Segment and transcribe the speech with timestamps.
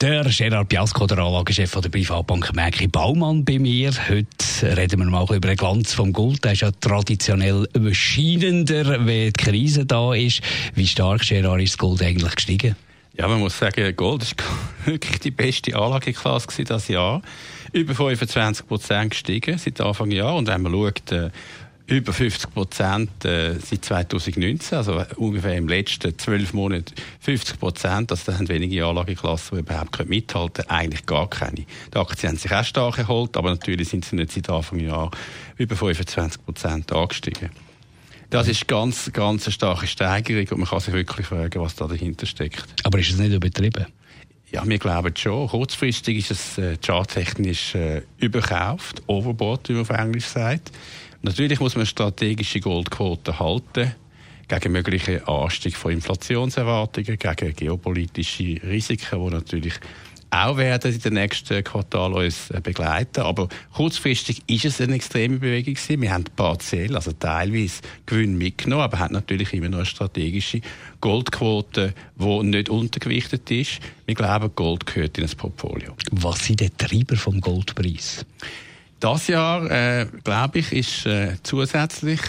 [0.00, 3.90] der Gerard Biasco, der Anlagechef der Privatbank Merki Baumann bei mir.
[4.08, 6.44] Heute reden wir mal über den Glanz vom Gold.
[6.44, 10.42] Der ist ja traditionell bescheinender, wenn die Krise da ist.
[10.74, 12.76] Wie stark, Gerard, ist das Gold eigentlich gestiegen?
[13.16, 14.36] Ja, man muss sagen, Gold ist
[14.84, 17.22] wirklich die beste Anlageklasse dieses Jahr.
[17.72, 20.36] Über 25 Prozent gestiegen seit Anfang Jahr.
[20.36, 21.30] Und wenn man schaut, äh,
[21.86, 28.10] über 50 Prozent äh, seit 2019, also ungefähr im letzten zwölf Monaten 50 Prozent.
[28.10, 31.64] Also da haben wenige Anlageklassen, die überhaupt mithalten können, eigentlich gar keine.
[31.92, 35.10] Die Aktien haben sich auch stark erholt, aber natürlich sind sie nicht seit Anfang Jahr
[35.56, 37.50] über 25 Prozent angestiegen.
[38.30, 41.86] Das ist ganz, ganz eine starke Steigerung und man kann sich wirklich fragen, was da
[41.86, 42.66] dahinter steckt.
[42.82, 43.86] Aber ist es nicht übertrieben?
[44.52, 45.48] Ja, wir glauben schon.
[45.48, 50.70] Kurzfristig ist es äh, charttechnisch äh, überkauft, overbought, wie man auf Englisch sagt.
[51.22, 53.92] Natürlich muss man strategische Goldquoten halten
[54.46, 59.74] gegen mögliche Anstieg von Inflationserwartungen, gegen geopolitische Risiken, die natürlich
[60.30, 63.20] auch werden in den nächsten Quartalen uns äh, begleiten.
[63.20, 66.02] Aber kurzfristig ist es eine extreme Bewegung gewesen.
[66.02, 70.60] Wir haben partiell, also teilweise Gewinn mitgenommen, aber haben natürlich immer noch eine strategische
[71.00, 73.80] Goldquote, die nicht untergewichtet ist.
[74.06, 75.94] Wir glauben, Gold gehört in das Portfolio.
[76.10, 78.24] Was sind die Treiber vom Goldpreis?
[79.00, 82.20] Das Jahr, äh, glaube ich, ist äh, zusätzlich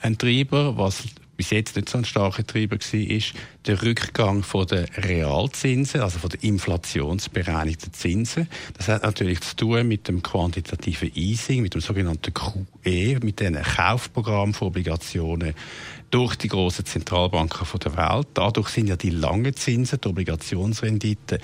[0.00, 1.04] ein Treiber, was
[1.36, 3.32] bis jetzt nicht so ein starker Treiber war, ist
[3.66, 8.48] der Rückgang von der Realzinsen, also von der inflationsbereinigten Zinsen.
[8.76, 13.54] Das hat natürlich zu tun mit dem quantitativen Easing, mit dem sogenannten QE, mit dem
[13.54, 15.54] Kaufprogramm von Obligationen
[16.10, 18.28] durch die großen Zentralbanken der Welt.
[18.34, 21.38] Dadurch sind ja die langen Zinsen, die Obligationsrendite,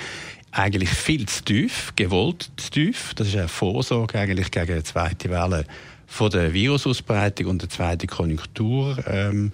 [0.51, 3.15] eigentlich viel zu tief, gewollt zu tief.
[3.15, 5.65] Das ist eine Vorsorge eigentlich gegen eine zweite Welle
[6.07, 9.53] von der Virusausbreitung und der zweiten Konjunktur, ähm,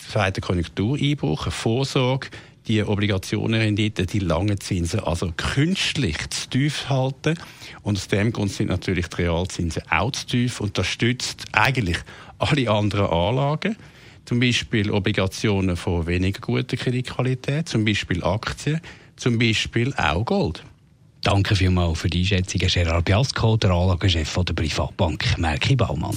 [0.00, 2.28] zweiten Konjunktureinbruch, eine Vorsorge,
[2.66, 7.38] die Obligationenrendite, die langen Zinsen, also künstlich zu tief halten.
[7.82, 11.98] Und aus dem Grund sind natürlich die Realzinsen auch zu tief und das stützt eigentlich
[12.38, 13.76] alle anderen Anlagen
[14.24, 18.80] zum Beispiel Obligationen von weniger guter Kreditqualität, zum Beispiel Aktien,
[19.16, 20.62] zum Beispiel auch Gold.
[21.22, 26.16] Danke vielmals für die Einschätzung, Gerard Biasco, der Anlagechef der Privatbank Merki Baumann.